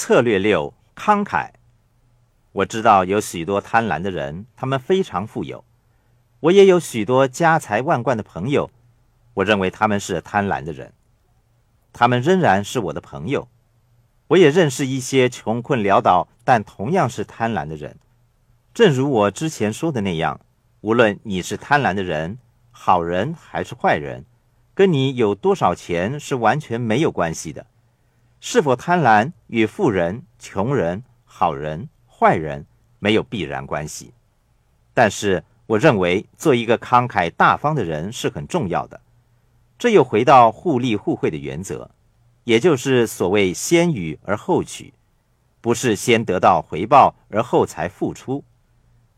[0.00, 1.50] 策略六：慷慨。
[2.52, 5.64] 我知道有许多贪婪的人，他们非常富有。
[6.38, 8.70] 我也有许多家财万贯的朋友，
[9.34, 10.92] 我认为他们是贪婪的人。
[11.92, 13.48] 他们仍然是我的朋友。
[14.28, 17.96] 我也认识一些穷困潦倒但同样是贪婪的人。
[18.72, 20.40] 正如我之前说的那样，
[20.80, 22.38] 无论你是贪婪的人、
[22.70, 24.24] 好人还是坏人，
[24.76, 27.66] 跟你有多少钱是完全没有关系的。
[28.40, 32.64] 是否贪婪与富人、穷人、好人、坏人
[33.00, 34.12] 没有必然关系。
[34.94, 39.00] 但是，我认为做一个慷慨大方的人是很重要的。
[39.76, 41.90] 这又回到互利互惠的原则，
[42.44, 44.94] 也就是所谓先予而后取，
[45.60, 48.44] 不是先得到回报而后才付出。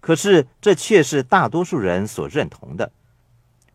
[0.00, 2.92] 可是，这却是大多数人所认同的。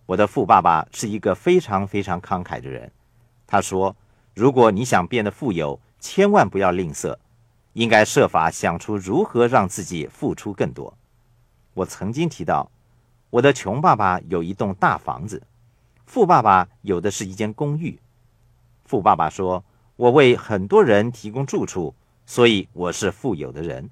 [0.06, 2.90] 我的富爸爸是一个非常非常慷慨的人，
[3.46, 3.96] 他说。
[4.34, 7.18] 如果你想变得富有，千万不要吝啬，
[7.74, 10.98] 应该设法想出如何让自己付出更多。
[11.76, 12.72] 我曾经提到，
[13.30, 15.44] 我的穷爸爸有一栋大房子，
[16.06, 18.00] 富爸爸有的是一间公寓。
[18.86, 19.64] 富爸爸说
[19.96, 23.90] ：“我为很多人提供住处，所以我是富有的人。”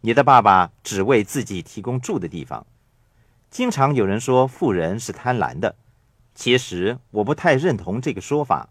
[0.00, 2.66] 你的爸爸只为自己提供住的地方。
[3.50, 5.74] 经常有人说富人是贪婪的，
[6.34, 8.68] 其实我不太认同这个说法。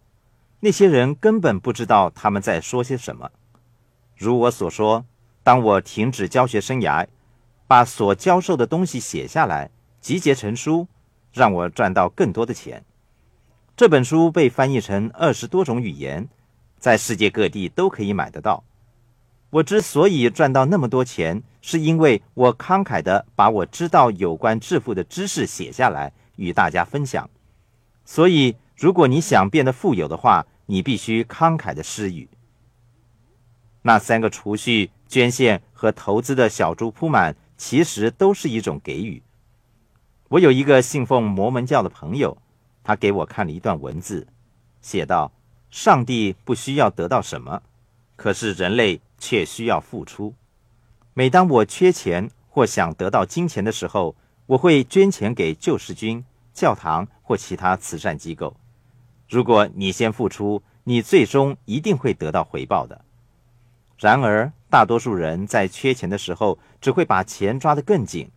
[0.60, 3.30] 那些人根本不知道他们在说些什么。
[4.16, 5.06] 如我所说，
[5.44, 7.06] 当我停止教学生涯，
[7.68, 9.70] 把所教授的东西写下来，
[10.02, 10.88] 集结成书，
[11.32, 12.84] 让我赚到更多的钱。
[13.76, 16.28] 这本书被翻译成二十多种语言，
[16.80, 18.64] 在世界各地都可以买得到。
[19.52, 27.30] 我之所以赚到那么多钱，是因为我慷慨地把我知道有关致富的知识写下来，与大家分享。
[28.04, 28.56] 所以。
[28.78, 32.30] 如果你想变得富有的话，你必须慷慨的施予。
[33.81, 39.23] 那三个储蓄、捐献和投资的小猪铺满，其实都是一种给予。
[40.30, 42.37] 我有一个信奉摩门教的朋友，
[42.83, 44.27] 他给我看了一段文字，
[44.82, 45.32] 写道
[45.71, 47.64] ：“上帝不需要得到什么，
[48.16, 50.36] 可是人类却需要付出。
[51.16, 56.23] 每当我缺钱或想得到金钱的时候，我会捐钱给救世军、
[56.54, 58.55] 教堂或其他慈善机构。”
[59.30, 63.02] 如果你先付出，你最终一定会得到回报的。
[63.98, 68.30] 然而，大多数人在缺钱的时候，只会把钱抓得更紧。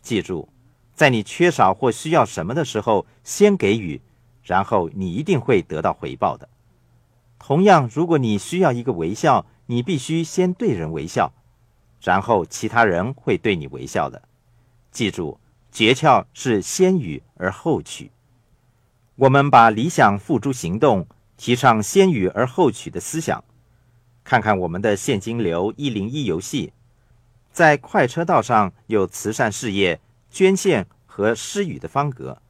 [0.00, 0.48] 记住，
[0.94, 4.00] 在你缺少或需要什么的时候，先给予，
[4.42, 6.48] 然后你一定会得到回报的。
[7.38, 11.32] 同样，如果你需要一个微笑，你必须先对人微笑，
[12.00, 14.22] 然后其他人会对你微笑的。
[14.92, 15.38] 记住，
[15.70, 18.10] 诀窍是先予而后取。
[19.16, 21.06] 我们把理想付诸行动，
[21.38, 23.42] 提倡先予而后取的思想。
[24.22, 26.74] 看看我们的现金流一零一游戏，
[27.50, 29.98] 在快车道上有慈善事业、
[30.30, 32.42] 捐献和施予的方格，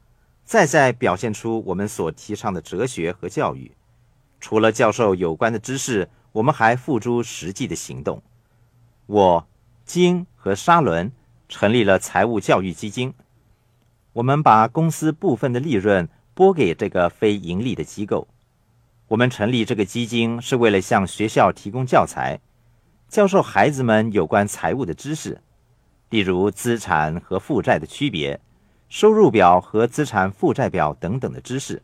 [0.43, 3.71] 再再表现出我们所提倡的哲学和教育。
[4.41, 8.21] 除了教授有关的知识，我们还付诸实际的行动。
[9.05, 9.47] 我、
[9.85, 11.13] 金和沙伦
[11.47, 13.13] 成立了财务教育基金，
[14.11, 16.09] 我们把公司部分的利润。
[16.37, 18.27] 拨给这个非盈利的机构。
[19.07, 22.39] 我们成立这个基金是为了向学校提供教材，
[23.09, 25.41] 教授孩子们有关财务的知识，
[26.11, 28.39] 例如资产和负债的区别、
[28.87, 31.81] 收入表和资产负债表等等的知识。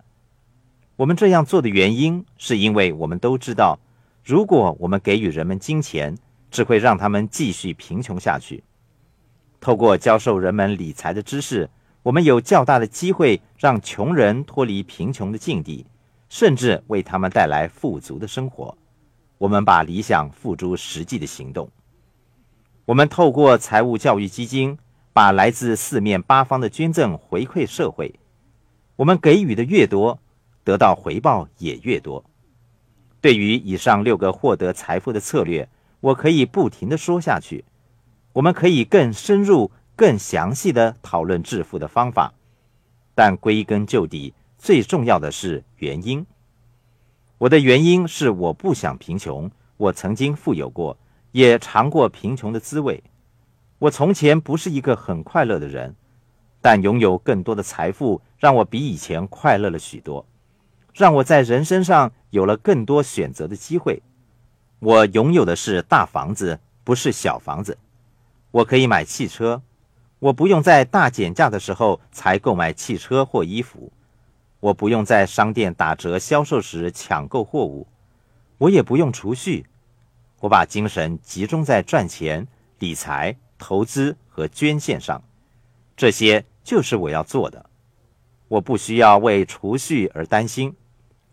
[0.97, 3.79] 我们这样做的原因，是因为我们都知道，
[4.23, 6.15] 如果我们给予人们金钱，
[6.51, 8.63] 只会让他们继续贫穷下去。
[9.59, 11.67] 透过教授人们理财的知识。
[12.03, 15.85] 我们有较大的机会让穷人脱离贫穷的境地，
[16.27, 18.77] 甚至为他们带来富足的生活。
[19.37, 21.69] 我们把理想付诸实际的行动。
[22.85, 24.77] 我们透过财务教育基金，
[25.13, 28.13] 把来自四面八方的捐赠回馈社会。
[28.97, 30.19] 我们给予的越多，
[30.65, 32.25] 得到回报也越多。
[33.21, 35.69] 对于以上六个获得财富的策略，
[36.01, 37.63] 我可以不停的说下去。
[38.33, 39.71] 我们可以更深入。
[39.95, 42.33] 更详细的讨论致富的方法，
[43.13, 46.25] 但归根究底，最重要的是原因。
[47.37, 49.51] 我的原因是我不想贫穷。
[49.77, 50.97] 我曾经富有过，
[51.31, 53.03] 也尝过贫穷的滋味。
[53.79, 55.95] 我从前不是一个很快乐的人，
[56.61, 60.25] 但拥有更多的财富，让我比以前快乐了许多，
[60.93, 64.01] 让我在人生上有了更多选择的机会。
[64.79, 67.77] 我拥有的是大房子，不是小房子。
[68.51, 69.61] 我可以买汽车。
[70.23, 73.91] 我不用在大减价的时候才购买汽车或衣服，
[74.61, 77.85] 我不用在商店打折销售时抢购货物，
[78.57, 79.65] 我也不用储蓄，
[80.39, 82.47] 我把精神集中在赚钱、
[82.79, 85.21] 理财、投资和捐献上，
[85.97, 87.69] 这些就是我要做的。
[88.47, 90.73] 我不需要为储蓄而担心，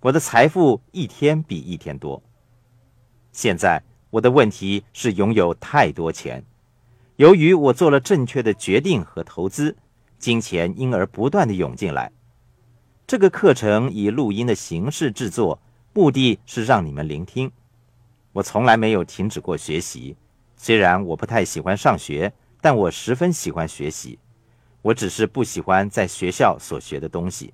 [0.01, 2.21] 我的财富一天比一天多。
[3.31, 6.45] 现在我的问题是拥有太多钱，
[7.21, 9.77] 由于我做了正确的决定和投资，
[10.19, 12.11] 金钱因而不断的涌进来。
[13.07, 15.61] 这个课程以录音的形式制作，
[15.93, 17.53] 目的是让你们聆听。
[18.33, 20.17] 我从来没有停止过学习，
[20.57, 24.19] 虽然我不太喜欢上学，但我十分喜欢学习。
[24.81, 27.53] 我只是不喜欢在学校所学的东西，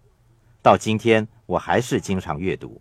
[0.62, 2.80] 到今天我还是经常阅读。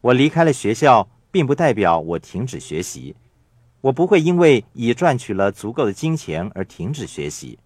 [0.00, 3.14] 我离开了学校，并不代表我停止学习。
[3.82, 7.58] 我不会因为已赚取了足够的金钱而停止学习，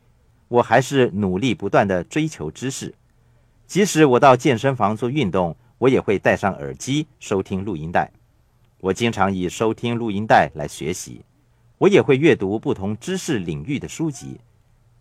[0.48, 2.94] 我还是努力不断的追求知识。
[3.66, 8.10] 即使我到健身房做运动，我也会戴上耳机收听录音带。
[8.80, 11.20] 我经常以收听录音带来学习，
[11.76, 14.40] 我也会阅读不同知识领域的书籍。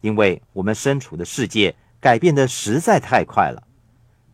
[0.02, 3.64] 因为我们身处的世界改变的实在太快了，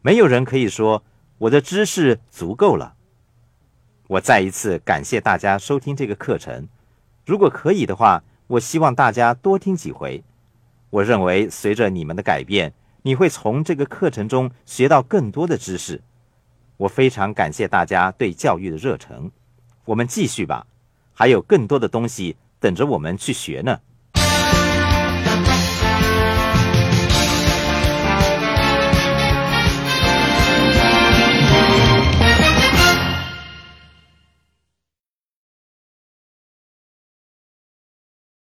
[0.01, 1.03] 没有人可以说
[1.37, 2.95] 我的知识足够了。
[4.11, 6.67] 我再一次感谢大家收听这个课程。
[7.25, 10.21] 如果可以的话，我希望大家多听几回。
[10.89, 12.73] 我认为随着你们的改变，
[13.03, 16.01] 你会从这个课程中学到更多的知识。
[16.75, 19.31] 我非常感谢大家对教育的热诚。
[19.85, 20.67] 我们继续吧，
[21.13, 23.79] 还有更多的东西等着我们去学呢。